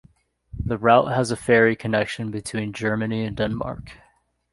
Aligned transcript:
The 0.59 0.79
route 0.79 1.11
has 1.13 1.29
a 1.29 1.35
ferry 1.35 1.75
connection 1.75 2.31
between 2.31 2.73
Germany 2.73 3.23
and 3.23 3.37
Denmark. 3.37 3.91